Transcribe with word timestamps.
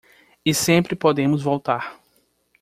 E 0.43 0.51
sempre 0.51 0.95
podemos 0.95 1.43
voltar. 1.43 1.99